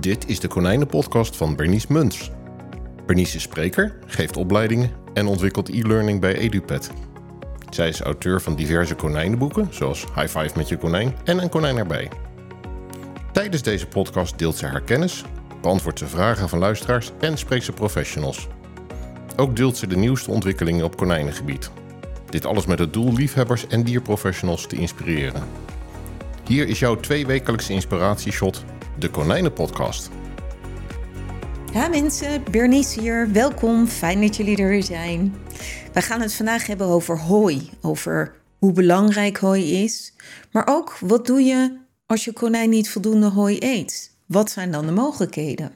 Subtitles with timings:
[0.00, 2.30] Dit is de Konijnenpodcast van Bernice Muns.
[3.06, 6.90] Bernice is spreker, geeft opleidingen en ontwikkelt e-learning bij EduPet.
[7.70, 11.76] Zij is auteur van diverse konijnenboeken, zoals High Five met je konijn en Een konijn
[11.76, 12.10] erbij.
[13.32, 15.24] Tijdens deze podcast deelt ze haar kennis,
[15.60, 18.48] beantwoordt ze vragen van luisteraars en spreekt ze professionals.
[19.36, 21.70] Ook deelt ze de nieuwste ontwikkelingen op konijnengebied.
[22.30, 25.42] Dit alles met het doel liefhebbers en dierprofessionals te inspireren.
[26.46, 28.64] Hier is jouw tweewekelijkse inspiratieshot,
[28.98, 30.10] de Konijnenpodcast.
[31.72, 33.32] Ja mensen, Bernice hier.
[33.32, 35.34] Welkom, fijn dat jullie er weer zijn.
[35.92, 40.12] We gaan het vandaag hebben over hooi, over hoe belangrijk hooi is.
[40.52, 44.10] Maar ook, wat doe je als je konijn niet voldoende hooi eet?
[44.26, 45.72] Wat zijn dan de mogelijkheden?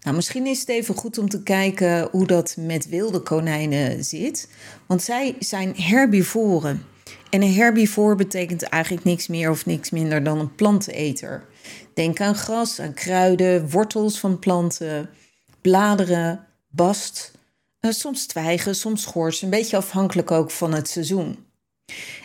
[0.00, 4.48] Nou, misschien is het even goed om te kijken hoe dat met wilde konijnen zit.
[4.86, 6.82] Want zij zijn herbivoren.
[7.30, 11.50] En een herbivoor betekent eigenlijk niks meer of niks minder dan een planteneter.
[11.94, 15.10] Denk aan gras, aan kruiden, wortels van planten,
[15.60, 17.32] bladeren, bast,
[17.80, 21.46] eh, soms twijgen, soms schors, een beetje afhankelijk ook van het seizoen.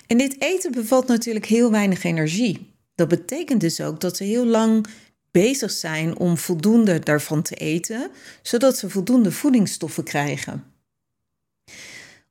[0.08, 2.74] En dit eten bevat natuurlijk heel weinig energie.
[2.96, 4.88] Dat betekent dus ook dat ze heel lang
[5.32, 10.64] bezig zijn om voldoende daarvan te eten, zodat ze voldoende voedingsstoffen krijgen.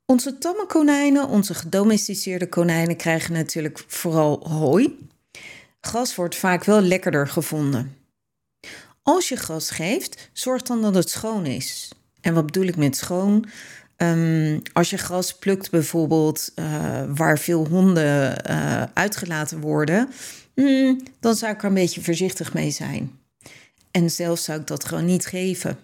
[0.05, 4.99] Onze tamme konijnen, onze gedomesticeerde konijnen, krijgen natuurlijk vooral hooi.
[5.87, 7.97] Gras wordt vaak wel lekkerder gevonden.
[9.03, 11.91] Als je gras geeft, zorg dan dat het schoon is.
[12.21, 13.49] En wat bedoel ik met schoon?
[13.97, 20.09] Um, als je gras plukt bijvoorbeeld uh, waar veel honden uh, uitgelaten worden,
[20.55, 23.19] mm, dan zou ik er een beetje voorzichtig mee zijn.
[23.91, 25.79] En zelf zou ik dat gewoon niet geven.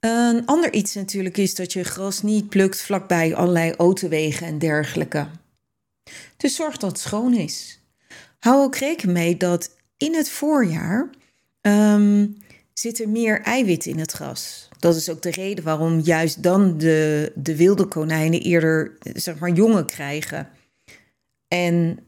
[0.00, 5.26] Een ander iets natuurlijk is dat je gras niet plukt vlakbij allerlei autowegen en dergelijke.
[6.36, 7.77] Dus zorg dat het schoon is.
[8.38, 11.10] Hou ook rekening mee dat in het voorjaar
[11.60, 12.36] um,
[12.72, 14.68] zit er meer eiwit in het gras.
[14.78, 19.50] Dat is ook de reden waarom juist dan de, de wilde konijnen eerder zeg maar
[19.50, 20.48] jongen krijgen.
[21.48, 21.98] En,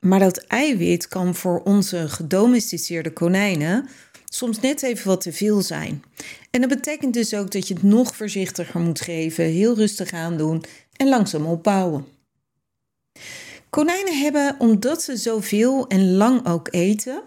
[0.00, 3.88] maar dat eiwit kan voor onze gedomesticeerde konijnen
[4.24, 6.02] soms net even wat te veel zijn.
[6.50, 10.64] En dat betekent dus ook dat je het nog voorzichtiger moet geven, heel rustig aandoen
[10.96, 12.06] en langzaam opbouwen.
[13.74, 17.22] Konijnen hebben, omdat ze zoveel en lang ook eten,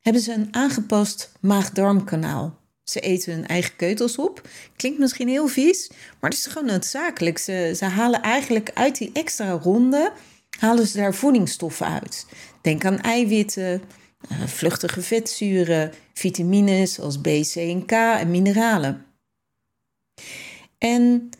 [0.00, 2.58] hebben ze een aangepast maag-darmkanaal.
[2.84, 4.48] Ze eten hun eigen keutels op.
[4.76, 5.90] Klinkt misschien heel vies,
[6.20, 7.38] maar het is gewoon noodzakelijk.
[7.38, 10.12] Ze, halen eigenlijk uit die extra ronde,
[10.58, 12.26] halen ze daar voedingsstoffen uit.
[12.60, 13.82] Denk aan eiwitten,
[14.32, 19.06] uh, vluchtige vetzuren, vitamines als B, C en K en mineralen.
[20.78, 21.30] En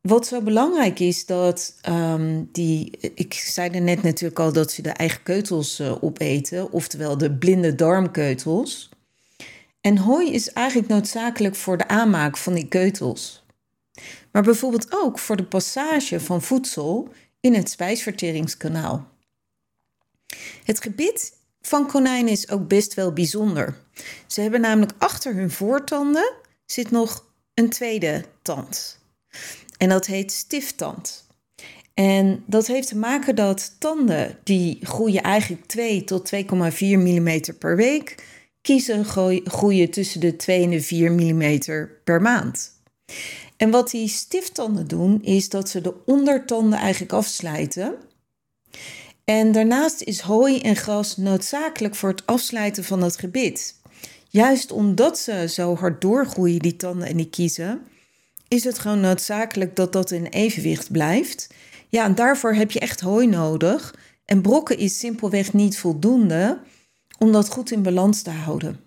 [0.00, 4.82] wat zo belangrijk is, dat um, die, ik zei er net natuurlijk al dat ze
[4.82, 8.88] de eigen keutels uh, opeten, oftewel de blinde darmkeutels.
[9.80, 13.46] En hooi is eigenlijk noodzakelijk voor de aanmaak van die keutels.
[14.32, 17.08] Maar bijvoorbeeld ook voor de passage van voedsel
[17.40, 19.08] in het spijsverteringskanaal.
[20.64, 23.76] Het gebit van konijnen is ook best wel bijzonder.
[24.26, 26.32] Ze hebben namelijk achter hun voortanden
[26.66, 29.00] zit nog een tweede tand.
[29.78, 31.26] En dat heet stifttand.
[31.94, 36.40] En dat heeft te maken dat tanden die groeien eigenlijk 2 tot 2,4
[36.80, 38.24] mm per week,
[38.60, 39.04] kiezen
[39.44, 41.60] groeien tussen de 2 en de 4 mm
[42.04, 42.72] per maand.
[43.56, 47.94] En wat die stifttanden doen, is dat ze de ondertanden eigenlijk afsluiten.
[49.24, 53.80] En daarnaast is hooi en gras noodzakelijk voor het afsluiten van het gebit.
[54.28, 57.86] Juist omdat ze zo hard doorgroeien, die tanden en die kiezen,
[58.48, 61.54] is het gewoon noodzakelijk dat dat in evenwicht blijft.
[61.88, 63.94] Ja, en daarvoor heb je echt hooi nodig.
[64.24, 66.58] En brokken is simpelweg niet voldoende
[67.18, 68.80] om dat goed in balans te houden.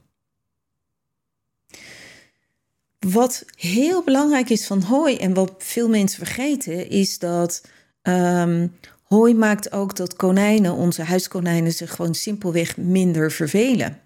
[2.99, 7.61] Wat heel belangrijk is van hooi en wat veel mensen vergeten, is dat
[8.03, 13.99] um, hooi maakt ook dat konijnen, onze huiskonijnen, zich gewoon simpelweg minder vervelen.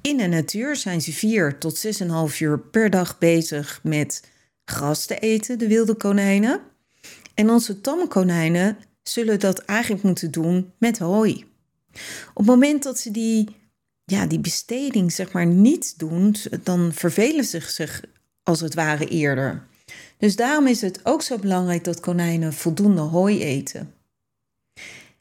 [0.00, 1.86] In de natuur zijn ze 4 tot
[2.32, 4.22] 6,5 uur per dag bezig met
[4.66, 6.60] gras te eten, de wilde konijnen.
[7.34, 11.44] En onze tamme konijnen zullen dat eigenlijk moeten doen met hooi.
[12.28, 13.56] Op het moment dat ze die,
[14.04, 18.02] ja, die besteding zeg maar niet doen, dan vervelen ze zich
[18.42, 19.66] als het ware eerder.
[20.18, 23.94] Dus daarom is het ook zo belangrijk dat konijnen voldoende hooi eten.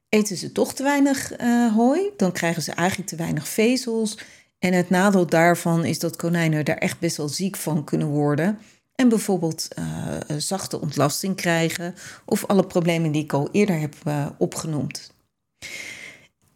[0.09, 4.17] Eten ze toch te weinig uh, hooi, dan krijgen ze eigenlijk te weinig vezels.
[4.59, 8.59] En het nadeel daarvan is dat konijnen daar echt best wel ziek van kunnen worden.
[8.95, 11.95] En bijvoorbeeld uh, zachte ontlasting krijgen
[12.25, 15.13] of alle problemen die ik al eerder heb uh, opgenoemd.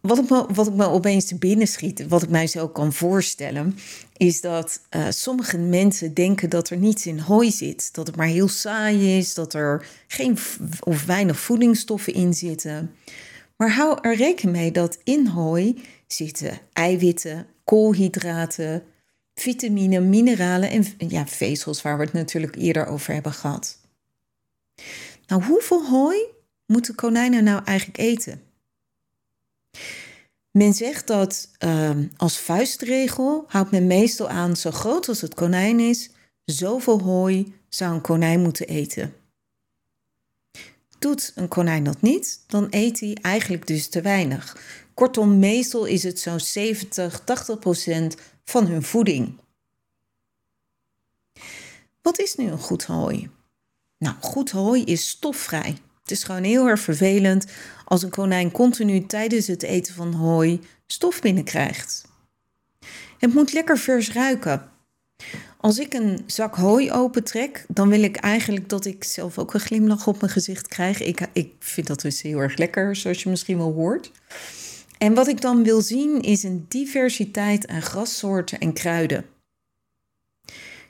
[0.00, 2.92] wat ik, me, wat ik me opeens te binnen schiet, wat ik mij zo kan
[2.92, 3.76] voorstellen,
[4.16, 7.94] is dat uh, sommige mensen denken dat er niets in hooi zit.
[7.94, 10.38] Dat het maar heel saai is, dat er geen
[10.80, 12.94] of weinig voedingsstoffen in zitten.
[13.56, 18.82] Maar hou er rekening mee dat in hooi zitten eiwitten, koolhydraten,
[19.40, 23.78] vitamine, mineralen en ja, vezels, waar we het natuurlijk eerder over hebben gehad.
[25.26, 26.18] Nou, hoeveel hooi
[26.66, 28.42] moeten konijnen nou eigenlijk eten?
[30.50, 35.80] Men zegt dat uh, als vuistregel houdt men meestal aan zo groot als het konijn
[35.80, 36.10] is,
[36.44, 39.14] zoveel hooi zou een konijn moeten eten.
[40.98, 44.56] Doet een konijn dat niet, dan eet hij eigenlijk dus te weinig.
[44.94, 48.16] Kortom, meestal is het zo'n 70, 80 procent
[48.50, 49.38] van hun voeding.
[52.02, 53.30] Wat is nu een goed hooi?
[53.98, 55.76] Nou, goed hooi is stofvrij.
[56.00, 57.46] Het is gewoon heel erg vervelend
[57.84, 62.04] als een konijn continu tijdens het eten van hooi stof binnenkrijgt.
[63.18, 64.70] Het moet lekker vers ruiken.
[65.56, 69.60] Als ik een zak hooi opentrek, dan wil ik eigenlijk dat ik zelf ook een
[69.60, 71.00] glimlach op mijn gezicht krijg.
[71.00, 74.10] Ik, ik vind dat dus heel erg lekker, zoals je misschien wel hoort.
[75.02, 79.26] En wat ik dan wil zien is een diversiteit aan grassoorten en kruiden.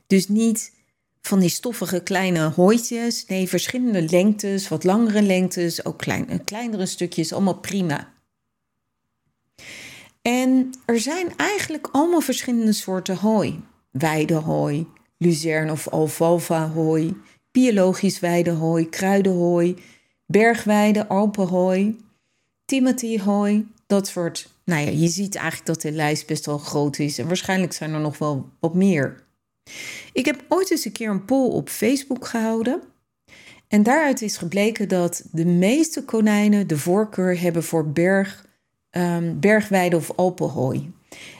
[0.06, 0.72] Dus niet
[1.20, 3.26] van die stoffige kleine hooitjes.
[3.26, 8.12] Nee, verschillende lengtes, wat langere lengtes, ook klein, kleinere stukjes, allemaal prima.
[10.22, 13.60] En er zijn eigenlijk allemaal verschillende soorten hooi.
[13.90, 14.86] Weidehooi,
[15.16, 17.16] luzern of alfalfa hooi,
[17.50, 19.76] biologisch weidehooi, kruidenhooi,
[20.26, 21.96] bergweide, alpenhooi,
[22.64, 24.48] timothy hooi, dat soort.
[24.64, 27.92] Nou ja, je ziet eigenlijk dat de lijst best wel groot is en waarschijnlijk zijn
[27.92, 29.25] er nog wel wat meer.
[30.12, 32.82] Ik heb ooit eens een keer een poll op Facebook gehouden.
[33.69, 38.46] En daaruit is gebleken dat de meeste konijnen de voorkeur hebben voor berg,
[38.90, 40.93] um, bergweide of alpenhooi.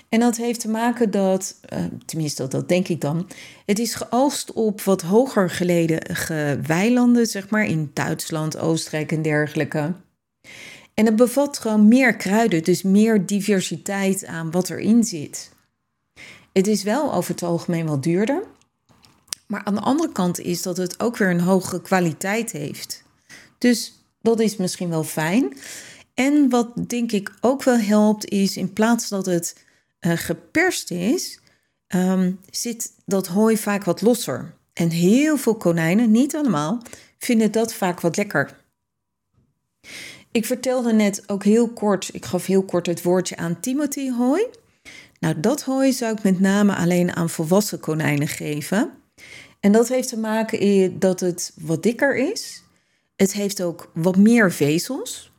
[0.09, 3.29] En dat heeft te maken dat, uh, tenminste dat denk ik dan,
[3.67, 9.93] het is geoogst op wat hoger gelegen weilanden, zeg maar in Duitsland, Oostenrijk en dergelijke.
[10.95, 15.51] En het bevat gewoon meer kruiden, dus meer diversiteit aan wat erin zit.
[16.53, 18.43] Het is wel over het algemeen wel duurder.
[19.47, 23.03] Maar aan de andere kant is dat het ook weer een hogere kwaliteit heeft.
[23.59, 23.93] Dus
[24.23, 25.57] dat is misschien wel fijn.
[26.15, 29.65] En wat denk ik ook wel helpt, is in plaats dat het
[30.01, 31.41] uh, geperst is,
[31.89, 34.55] um, zit dat hooi vaak wat losser.
[34.73, 36.83] En heel veel konijnen, niet allemaal,
[37.19, 38.59] vinden dat vaak wat lekker.
[40.33, 44.47] Ik vertelde net ook heel kort, ik gaf heel kort het woordje aan Timothy hooi.
[45.21, 48.91] Nou, dat hooi zou ik met name alleen aan volwassen konijnen geven.
[49.61, 52.63] En dat heeft te maken dat het wat dikker is.
[53.17, 55.33] Het heeft ook wat meer vezels.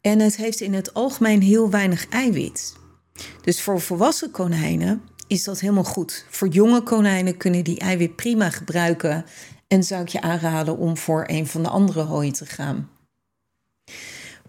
[0.00, 2.76] En het heeft in het algemeen heel weinig eiwit.
[3.42, 6.24] Dus voor volwassen konijnen is dat helemaal goed.
[6.28, 9.24] Voor jonge konijnen kunnen die eiwit prima gebruiken.
[9.68, 12.88] En zou ik je aanraden om voor een van de andere hooi te gaan.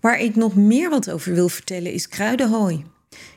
[0.02, 2.86] Waar ik nog meer wat over wil vertellen is kruidenhooi.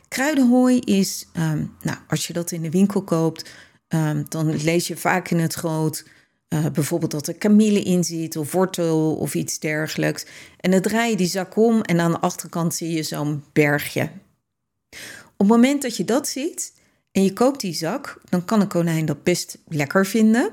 [0.08, 3.50] Kruidenhooi is, um, nou, als je dat in de winkel koopt,
[3.88, 6.04] um, dan lees je vaak in het groot
[6.48, 10.26] uh, bijvoorbeeld dat er kamille in zit of wortel of iets dergelijks.
[10.60, 14.10] En dan draai je die zak om en aan de achterkant zie je zo'n bergje.
[15.36, 16.72] Op het moment dat je dat ziet
[17.12, 20.52] en je koopt die zak, dan kan een konijn dat best lekker vinden.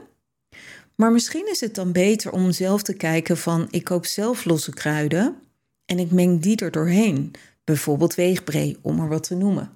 [0.96, 4.74] Maar misschien is het dan beter om zelf te kijken van ik koop zelf losse
[4.74, 5.36] kruiden
[5.86, 7.34] en ik meng die er doorheen
[7.64, 9.72] bijvoorbeeld weegbree, om er wat te noemen.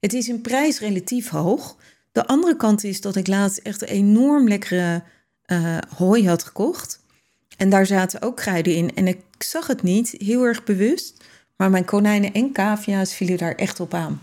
[0.00, 1.76] Het is in prijs relatief hoog.
[2.12, 5.02] De andere kant is dat ik laatst echt een enorm lekkere
[5.46, 7.04] uh, hooi had gekocht.
[7.56, 8.94] En daar zaten ook kruiden in.
[8.94, 11.24] En ik zag het niet heel erg bewust,
[11.56, 14.20] maar mijn konijnen en cavia's vielen daar echt op aan.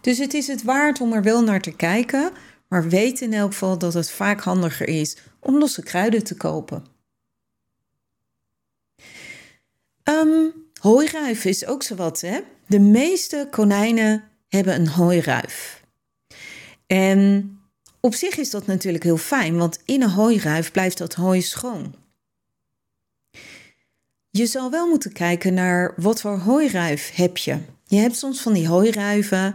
[0.00, 2.30] Dus het is het waard om er wel naar te kijken,
[2.68, 6.95] maar weet in elk geval dat het vaak handiger is om losse kruiden te kopen.
[10.08, 12.40] Um, Hooiruif is ook zo wat, hè?
[12.66, 15.82] De meeste konijnen hebben een hooiruif.
[16.86, 17.50] En
[18.00, 21.94] op zich is dat natuurlijk heel fijn, want in een hooiruif blijft dat hooi schoon.
[24.30, 27.58] Je zal wel moeten kijken naar wat voor hooiruif heb je.
[27.84, 29.54] Je hebt soms van die hooiruiven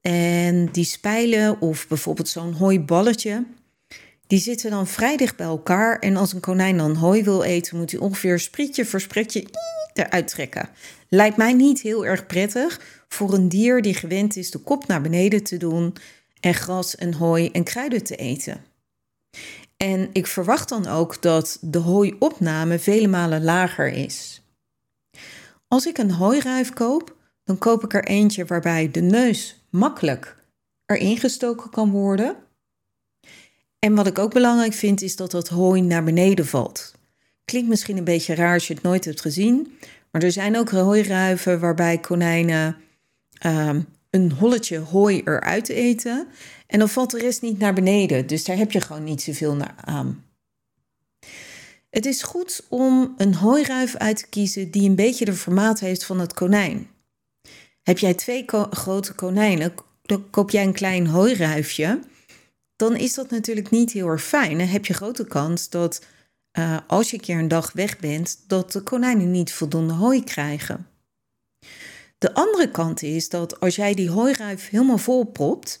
[0.00, 3.44] en die spijlen of bijvoorbeeld zo'n hooiballetje.
[4.26, 7.76] Die zitten dan vrij dicht bij elkaar en als een konijn dan hooi wil eten,
[7.76, 9.46] moet hij ongeveer sprietje voor sprietje
[9.92, 10.68] eruit trekken.
[11.08, 15.00] Lijkt mij niet heel erg prettig voor een dier die gewend is de kop naar
[15.00, 15.94] beneden te doen
[16.40, 18.64] en gras en hooi en kruiden te eten.
[19.76, 24.42] En ik verwacht dan ook dat de hooiopname vele malen lager is.
[25.68, 30.36] Als ik een hooiruif koop, dan koop ik er eentje waarbij de neus makkelijk
[30.86, 32.36] erin gestoken kan worden.
[33.86, 36.94] En wat ik ook belangrijk vind, is dat dat hooi naar beneden valt.
[37.44, 39.78] Klinkt misschien een beetje raar als je het nooit hebt gezien,
[40.10, 42.76] maar er zijn ook hooiruiven waarbij konijnen
[43.38, 46.26] ehm, een holletje hooi eruit eten.
[46.66, 48.26] En dan valt de rest niet naar beneden.
[48.26, 50.24] Dus daar heb je gewoon niet zoveel naar aan.
[51.90, 56.04] Het is goed om een hooiruif uit te kiezen die een beetje de formaat heeft
[56.04, 56.88] van het konijn.
[57.82, 62.00] Heb jij twee grote konijnen, dan koop jij een klein hooiruifje,
[62.76, 64.58] dan is dat natuurlijk niet heel erg fijn.
[64.58, 66.04] Dan heb je grote kans dat
[66.58, 70.24] uh, als je een keer een dag weg bent, dat de konijnen niet voldoende hooi
[70.24, 70.86] krijgen.
[72.18, 75.80] De andere kant is dat als jij die hooiruif helemaal vol propt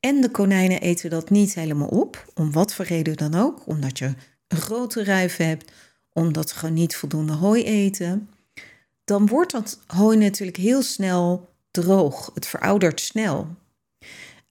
[0.00, 3.98] en de konijnen eten dat niet helemaal op, om wat voor reden dan ook, omdat
[3.98, 4.14] je
[4.48, 5.72] een grote ruif hebt,
[6.12, 8.30] omdat ze gewoon niet voldoende hooi eten,
[9.04, 12.30] dan wordt dat hooi natuurlijk heel snel droog.
[12.34, 13.48] Het veroudert snel.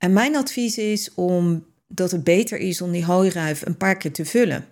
[0.01, 4.11] En mijn advies is om dat het beter is om die hooiruif een paar keer
[4.11, 4.65] te vullen.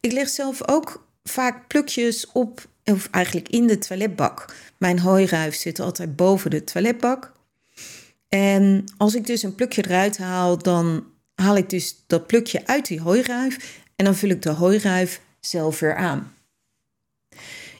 [0.00, 4.54] Ik leg zelf ook vaak plukjes op, of eigenlijk in de toiletbak.
[4.76, 7.32] Mijn hooiruif zit altijd boven de toiletbak.
[8.28, 12.86] En als ik dus een plukje eruit haal, dan haal ik dus dat plukje uit
[12.86, 16.34] die hooiruif en dan vul ik de hooiruif zelf weer aan.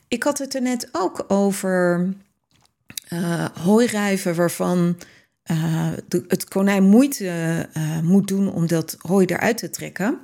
[0.08, 2.08] Ik had het er net ook over
[3.12, 4.96] uh, hooiruiven waarvan
[5.50, 5.92] uh,
[6.28, 7.24] het konijn moeite
[7.76, 10.18] uh, moet doen om dat hooi eruit te trekken.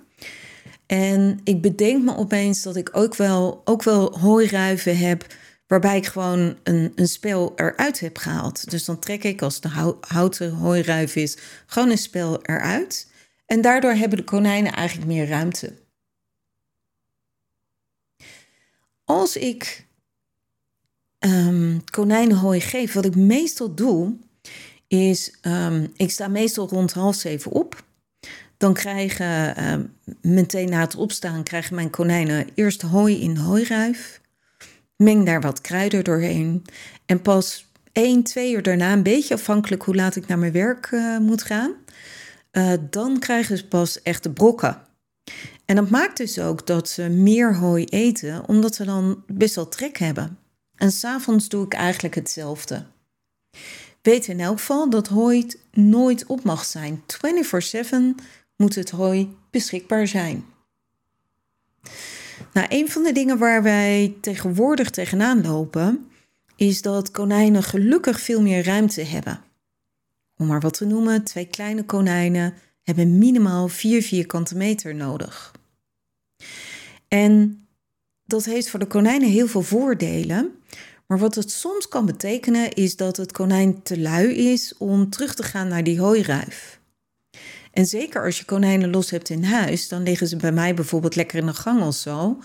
[0.87, 5.27] En ik bedenk me opeens dat ik ook wel, ook wel hooiruiven heb
[5.67, 8.71] waarbij ik gewoon een, een spel eruit heb gehaald.
[8.71, 13.11] Dus dan trek ik, als de houten hooiruif is, gewoon een spel eruit.
[13.47, 15.73] En daardoor hebben de konijnen eigenlijk meer ruimte.
[19.05, 19.87] Als ik
[21.19, 24.17] um, konijnenhooi geef, wat ik meestal doe,
[24.95, 27.85] is um, ik sta meestal rond half zeven op.
[28.57, 34.21] Dan krijgen um, meteen na het opstaan krijgen mijn konijnen eerst hooi in hooiruif.
[34.97, 36.65] Meng daar wat kruiden doorheen.
[37.07, 40.91] En pas 1, 2 uur daarna, een beetje afhankelijk hoe laat ik naar mijn werk
[40.91, 41.73] uh, moet gaan,
[42.53, 44.83] uh, dan krijgen ze pas echt de brokken.
[45.65, 49.69] En dat maakt dus ook dat ze meer hooi eten, omdat ze dan best wel
[49.69, 50.39] trek hebben.
[50.77, 52.85] En s'avonds doe ik eigenlijk hetzelfde.
[54.05, 57.03] Weet in elk geval dat hooi nooit op mag zijn.
[57.07, 58.15] 24/7
[58.57, 60.45] moet het hooi beschikbaar zijn.
[62.53, 66.11] Nou, een van de dingen waar wij tegenwoordig tegenaan lopen,
[66.57, 69.41] is dat konijnen gelukkig veel meer ruimte hebben.
[70.37, 75.53] Om maar wat te noemen, twee kleine konijnen hebben minimaal 4 vierkante meter nodig.
[77.09, 77.67] En
[78.25, 80.63] dat heeft voor de konijnen heel veel voordelen.
[81.15, 85.35] Maar wat het soms kan betekenen is dat het konijn te lui is om terug
[85.35, 86.81] te gaan naar die hooiruif.
[87.73, 91.17] En zeker als je konijnen los hebt in huis, dan liggen ze bij mij bijvoorbeeld
[91.17, 92.39] lekker in de gang of zo.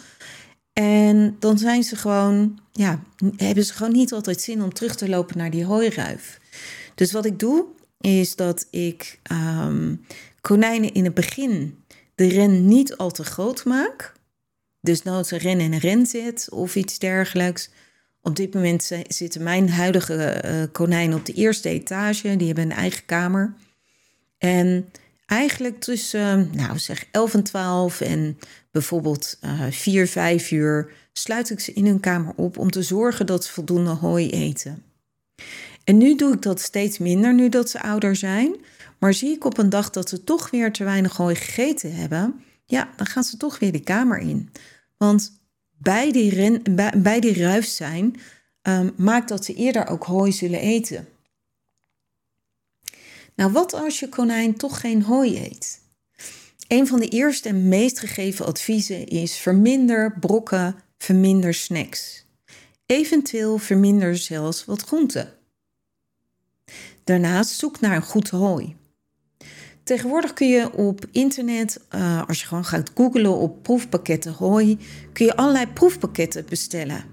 [0.74, 3.04] En dan zijn ze gewoon, ja,
[3.36, 6.40] hebben ze gewoon niet altijd zin om terug te lopen naar die hooiruif.
[6.96, 7.66] Dus wat ik doe,
[8.00, 9.96] is dat ik ehm,
[10.42, 11.84] konijnen in het begin
[12.16, 14.14] de ren niet al te groot maak.
[14.82, 17.70] Dus nooit een ren en een ren zit of iets dergelijks.
[18.30, 22.36] Op dit moment zitten mijn huidige uh, konijnen op de eerste etage.
[22.36, 23.54] Die hebben een eigen kamer.
[24.38, 24.90] En
[25.26, 28.38] eigenlijk tussen, nou zeg 11 en 12 en
[28.72, 33.26] bijvoorbeeld uh, 4, 5 uur sluit ik ze in hun kamer op om te zorgen
[33.26, 34.84] dat ze voldoende hooi eten.
[35.84, 38.56] En nu doe ik dat steeds minder, nu dat ze ouder zijn.
[39.00, 42.44] Maar zie ik op een dag dat ze toch weer te weinig hooi gegeten hebben,
[42.66, 44.50] ja, dan gaan ze toch weer de kamer in.
[44.98, 45.39] Want
[45.80, 46.62] bij die,
[46.98, 48.16] bij, die ruif zijn
[48.62, 51.08] um, maakt dat ze eerder ook hooi zullen eten.
[53.36, 55.82] Nou, wat als je konijn toch geen hooi eet?
[56.68, 62.26] Een van de eerste en meest gegeven adviezen is verminder brokken, verminder snacks.
[62.86, 65.34] Eventueel verminder zelfs wat groenten.
[67.04, 68.79] Daarnaast zoek naar een goed hooi.
[69.90, 74.78] Tegenwoordig kun je op internet, uh, als je gewoon gaat googlen op proefpakketten hooi,
[75.14, 77.04] kun je allerlei proefpakketten bestellen.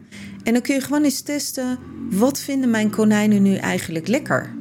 [0.42, 1.78] En dan kun je gewoon eens testen,
[2.10, 4.54] wat vinden mijn konijnen nu eigenlijk lekker?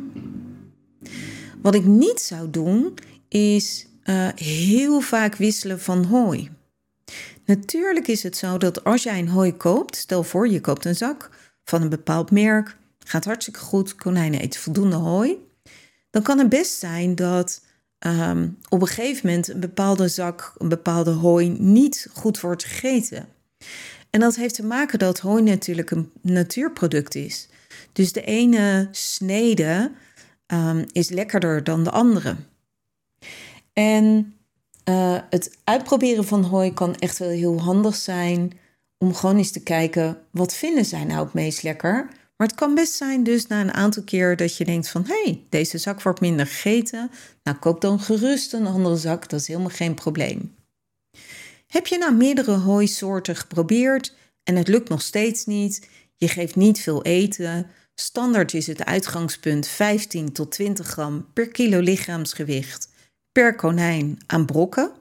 [1.62, 2.94] Wat ik niet zou doen,
[3.28, 6.50] is uh, heel vaak wisselen van hooi.
[7.46, 10.96] Natuurlijk is het zo dat als jij een hooi koopt, stel voor je koopt een
[10.96, 11.30] zak
[11.64, 15.38] van een bepaald merk, gaat hartstikke goed, konijnen eten voldoende hooi,
[16.10, 17.64] dan kan het best zijn dat
[18.06, 23.28] um, op een gegeven moment een bepaalde zak, een bepaalde hooi niet goed wordt gegeten.
[24.10, 27.50] En dat heeft te maken dat hooi natuurlijk een natuurproduct is.
[27.92, 29.92] Dus de ene snede
[30.48, 32.36] um, is lekkerder dan de andere.
[33.74, 34.36] En
[34.90, 38.52] uh, het uitproberen van hooi kan echt wel heel handig zijn
[38.98, 42.10] om gewoon eens te kijken wat vinden zij nou het meest lekker.
[42.38, 45.22] Maar het kan best zijn dus na een aantal keer dat je denkt van hé,
[45.24, 47.12] hey, deze zak wordt minder gegeten.
[47.44, 50.56] Nou, koop dan gerust een andere zak, dat is helemaal geen probleem.
[51.68, 54.14] Heb je nou meerdere hooisoorten geprobeerd
[54.44, 59.68] en het lukt nog steeds niet, je geeft niet veel eten, standaard is het uitgangspunt
[59.68, 62.90] 15 tot 20 gram per kilo lichaamsgewicht
[63.32, 64.92] per konijn aan brokken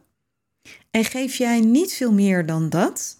[0.90, 3.18] en geef jij niet veel meer dan dat,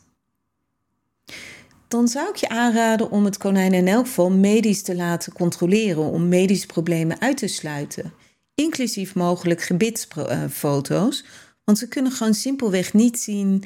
[1.95, 6.03] dan zou ik je aanraden om het konijn in elk geval medisch te laten controleren
[6.03, 8.13] om medische problemen uit te sluiten,
[8.55, 11.25] inclusief mogelijk gebitsfoto's,
[11.65, 13.65] want ze kunnen gewoon simpelweg niet zien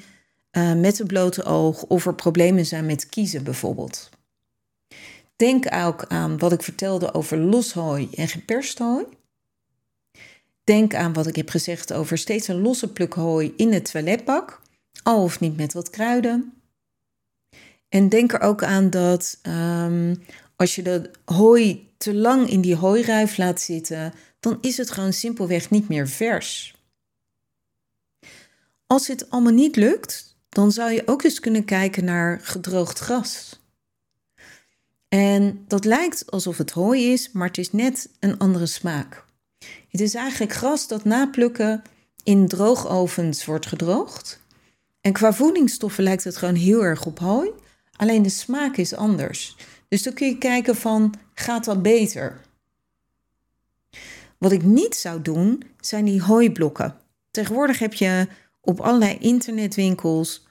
[0.53, 4.09] uh, met een blote oog of er problemen zijn met kiezen bijvoorbeeld.
[5.37, 9.05] Denk ook aan wat ik vertelde over loshooi en geperst hooi.
[10.65, 14.61] Denk aan wat ik heb gezegd over steeds een losse pluk hooi in het toiletbak,
[15.03, 16.53] al of niet met wat kruiden.
[17.89, 20.23] En denk er ook aan dat um,
[20.57, 25.13] als je de hooi te lang in die hooiruif laat zitten, dan is het gewoon
[25.13, 26.77] simpelweg niet meer vers.
[28.87, 33.61] Als dit allemaal niet lukt, dan zou je ook eens kunnen kijken naar gedroogd gras.
[35.09, 39.25] En dat lijkt alsof het hooi is, maar het is net een andere smaak.
[39.89, 41.83] Het is eigenlijk gras dat na plukken
[42.23, 44.41] in droogovens wordt gedroogd.
[45.01, 47.51] En qua voedingsstoffen lijkt het gewoon heel erg op hooi,
[47.99, 49.57] alleen de smaak is anders.
[49.89, 52.41] Dus dan kun je kijken van, gaat dat beter?
[54.39, 56.95] Wat ik niet zou doen, zijn die hooiblokken.
[57.31, 58.29] Tegenwoordig heb je
[58.61, 60.47] op allerlei internetwinkels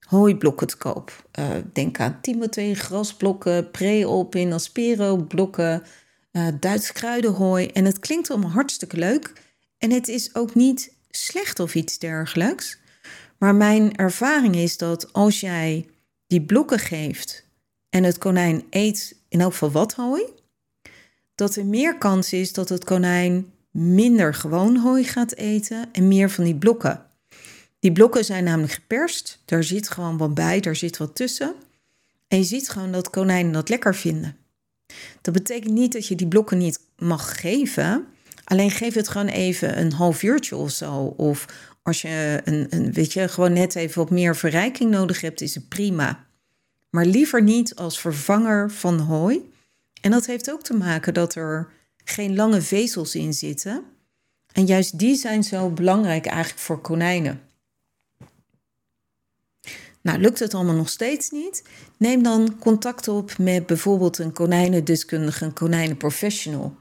[0.00, 1.28] hooiblokken te koop.
[1.38, 5.82] Uh, denk aan Timothée grasblokken, Pre-op in Aspero blokken,
[6.32, 7.66] uh, Duits kruidenhooi.
[7.66, 9.32] En het klinkt allemaal hartstikke leuk.
[9.78, 12.78] En het is ook niet slecht of iets dergelijks.
[13.38, 15.88] Maar mijn ervaring is dat als jij
[16.28, 17.46] die blokken geeft
[17.88, 20.22] en het konijn eet in elk geval wat hooi,
[21.34, 26.30] dat er meer kans is dat het konijn minder gewoon hooi gaat eten en meer
[26.30, 27.02] van die blokken.
[27.78, 29.42] Die blokken zijn namelijk geperst.
[29.44, 31.54] Daar zit gewoon wat bij, daar zit wat tussen.
[32.28, 34.36] En je ziet gewoon dat konijnen dat lekker vinden.
[35.20, 38.06] Dat betekent niet dat je die blokken niet mag geven.
[38.44, 40.94] Alleen geef het gewoon even een half uurtje of zo.
[41.16, 41.46] Of
[41.82, 45.54] als je een, een, weet je, gewoon net even wat meer verrijking nodig hebt, is
[45.54, 46.26] het prima.
[46.90, 49.52] Maar liever niet als vervanger van hooi.
[50.00, 51.68] En dat heeft ook te maken dat er
[52.04, 53.84] geen lange vezels in zitten.
[54.52, 57.40] En juist die zijn zo belangrijk eigenlijk voor konijnen.
[60.00, 61.64] Nou, lukt het allemaal nog steeds niet?
[61.96, 66.76] Neem dan contact op met bijvoorbeeld een konijnendeskundige, een konijnenprofessional.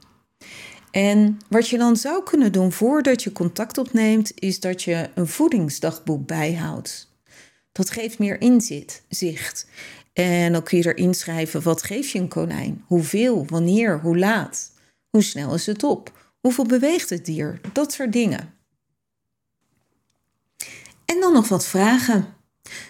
[0.91, 5.28] En wat je dan zou kunnen doen voordat je contact opneemt, is dat je een
[5.28, 7.15] voedingsdagboek bijhoudt.
[7.71, 9.67] Dat geeft meer inzicht.
[10.13, 14.71] En dan kun je er inschrijven wat geef je een konijn, hoeveel, wanneer, hoe laat,
[15.10, 18.54] hoe snel is het op, hoeveel beweegt het dier, dat soort dingen.
[21.06, 22.34] En dan nog wat vragen.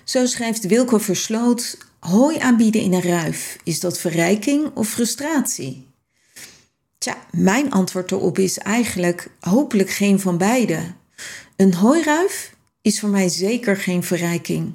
[0.04, 3.58] Zo schrijft Wilco Versloot: Hooi aanbieden in een ruif.
[3.64, 5.87] Is dat verrijking of frustratie?
[6.98, 10.80] Tja, mijn antwoord erop is eigenlijk hopelijk geen van beide.
[11.56, 14.74] Een hooiruif is voor mij zeker geen verrijking.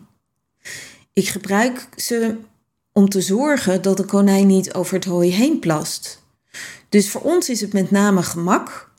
[1.13, 2.37] Ik gebruik ze
[2.93, 6.23] om te zorgen dat de konijn niet over het hooi heen plast.
[6.89, 8.91] Dus voor ons is het met name gemak.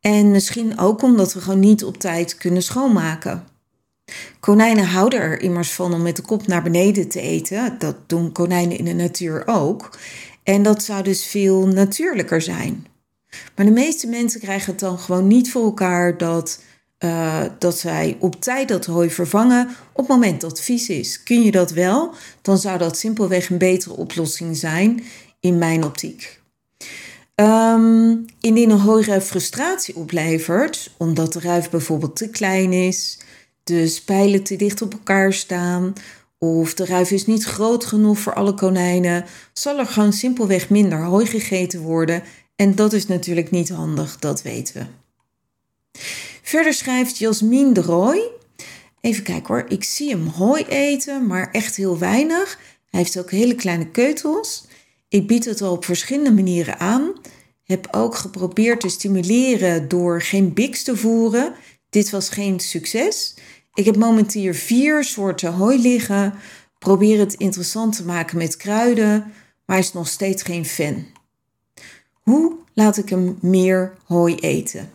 [0.00, 3.46] En misschien ook omdat we gewoon niet op tijd kunnen schoonmaken.
[4.40, 7.78] Konijnen houden er immers van om met de kop naar beneden te eten.
[7.78, 9.98] Dat doen konijnen in de natuur ook.
[10.44, 12.86] En dat zou dus veel natuurlijker zijn.
[13.56, 16.62] Maar de meeste mensen krijgen het dan gewoon niet voor elkaar dat,
[16.98, 21.22] uh, dat zij op tijd dat hooi vervangen op het moment dat vies is.
[21.22, 25.02] Kun je dat wel, dan zou dat simpelweg een betere oplossing zijn
[25.40, 26.42] in mijn optiek.
[27.34, 33.18] Um, indien een hooiruif frustratie oplevert, omdat de ruif bijvoorbeeld te klein is,
[33.64, 35.92] de spijlen te dicht op elkaar staan
[36.44, 41.04] of de ruif is niet groot genoeg voor alle konijnen, zal er gewoon simpelweg minder
[41.04, 42.22] hooi gegeten worden
[42.56, 44.86] en dat is natuurlijk niet handig, dat weten we.
[46.42, 48.20] Verder schrijft Jasmin de Roy.
[49.00, 52.58] Even kijken hoor, ik zie hem hooi eten, maar echt heel weinig.
[52.90, 54.64] Hij heeft ook hele kleine keutels.
[55.08, 57.12] Ik bied het al op verschillende manieren aan.
[57.64, 61.54] Heb ook geprobeerd te stimuleren door geen biks te voeren.
[61.90, 63.34] Dit was geen succes.
[63.74, 66.34] Ik heb momenteel vier soorten hooi liggen.
[66.78, 69.32] probeer het interessant te maken met kruiden,
[69.64, 71.06] maar is nog steeds geen fan.
[72.12, 74.90] Hoe laat ik hem meer hooi eten?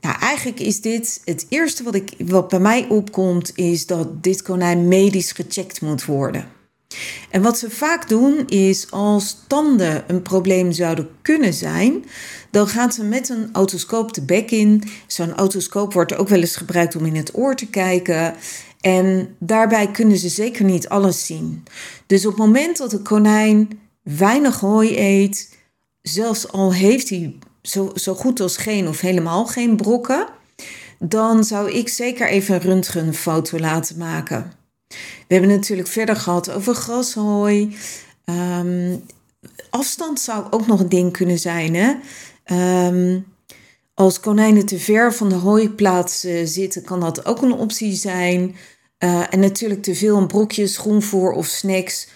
[0.00, 4.42] Nou, eigenlijk is dit het eerste wat, ik, wat bij mij opkomt, is dat dit
[4.42, 6.55] konijn medisch gecheckt moet worden.
[7.30, 12.04] En wat ze vaak doen is als tanden een probleem zouden kunnen zijn,
[12.50, 14.82] dan gaan ze met een otoscoop de bek in.
[15.06, 18.34] Zo'n otoscoop wordt ook wel eens gebruikt om in het oor te kijken.
[18.80, 21.64] En daarbij kunnen ze zeker niet alles zien.
[22.06, 25.56] Dus op het moment dat een konijn weinig hooi eet,
[26.02, 30.26] zelfs al heeft hij zo, zo goed als geen of helemaal geen brokken,
[30.98, 34.52] dan zou ik zeker even een röntgenfoto laten maken.
[34.88, 37.76] We hebben natuurlijk verder gehad over grashooi.
[38.24, 39.04] Um,
[39.70, 41.74] afstand zou ook nog een ding kunnen zijn.
[41.74, 41.94] Hè?
[42.86, 43.26] Um,
[43.94, 48.56] als konijnen te ver van de hooiplaats zitten, kan dat ook een optie zijn.
[48.98, 52.08] Uh, en natuurlijk te veel een brokje, schoenvoer of snacks.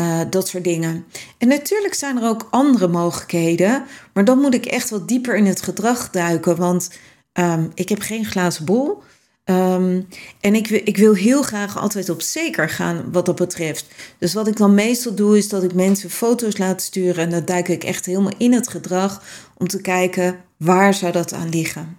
[0.00, 1.04] Uh, dat soort dingen.
[1.38, 3.84] En natuurlijk zijn er ook andere mogelijkheden.
[4.12, 6.56] Maar dan moet ik echt wat dieper in het gedrag duiken.
[6.56, 6.90] Want
[7.32, 9.02] um, ik heb geen glazen bol.
[9.44, 10.08] Um,
[10.40, 13.86] en ik, ik wil heel graag altijd op zeker gaan wat dat betreft.
[14.18, 17.24] Dus wat ik dan meestal doe, is dat ik mensen foto's laat sturen.
[17.24, 19.22] En dan duik ik echt helemaal in het gedrag
[19.56, 21.98] om te kijken waar zou dat aan liggen.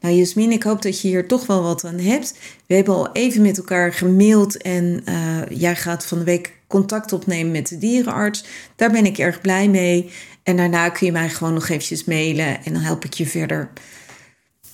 [0.00, 2.34] Nou, Jasmin, ik hoop dat je hier toch wel wat aan hebt.
[2.66, 7.12] We hebben al even met elkaar gemaild en uh, jij gaat van de week contact
[7.12, 8.44] opnemen met de dierenarts.
[8.76, 10.10] Daar ben ik erg blij mee.
[10.42, 13.70] En daarna kun je mij gewoon nog eventjes mailen en dan help ik je verder.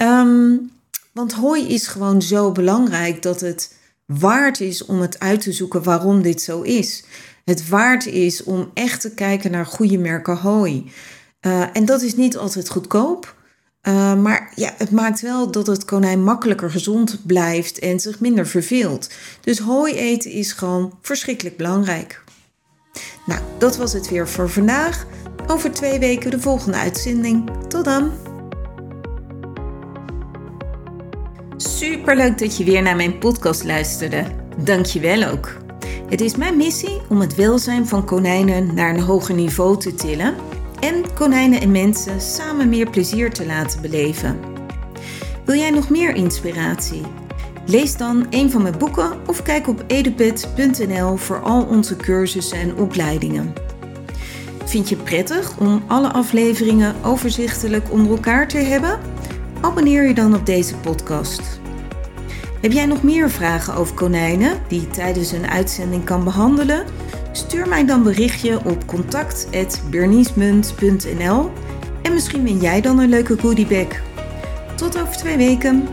[0.01, 0.71] Um,
[1.17, 3.75] want hooi is gewoon zo belangrijk dat het
[4.07, 7.05] waard is om het uit te zoeken waarom dit zo is.
[7.45, 10.93] Het waard is om echt te kijken naar goede merken hooi.
[11.41, 13.35] Uh, en dat is niet altijd goedkoop.
[13.83, 18.47] Uh, maar ja, het maakt wel dat het konijn makkelijker gezond blijft en zich minder
[18.47, 19.11] verveelt.
[19.41, 22.25] Dus hooi eten is gewoon verschrikkelijk belangrijk.
[23.27, 25.07] Nou, dat was het weer voor vandaag.
[25.47, 27.51] Over twee weken de volgende uitzending.
[27.69, 28.36] Tot dan!
[31.69, 34.25] Superleuk dat je weer naar mijn podcast luisterde.
[34.57, 35.57] Dank je wel ook.
[36.09, 40.35] Het is mijn missie om het welzijn van konijnen naar een hoger niveau te tillen
[40.81, 44.39] en konijnen en mensen samen meer plezier te laten beleven.
[45.45, 47.03] Wil jij nog meer inspiratie?
[47.67, 52.77] Lees dan een van mijn boeken of kijk op edupet.nl voor al onze cursussen en
[52.77, 53.53] opleidingen.
[54.65, 58.99] Vind je prettig om alle afleveringen overzichtelijk onder elkaar te hebben?
[59.61, 61.61] Abonneer je dan op deze podcast.
[62.61, 66.87] Heb jij nog meer vragen over konijnen die je tijdens een uitzending kan behandelen?
[67.33, 71.51] Stuur mij dan berichtje op contact.berniesmunt.nl
[72.03, 73.87] en misschien ben jij dan een leuke goodiebag.
[74.77, 75.89] Tot over twee weken.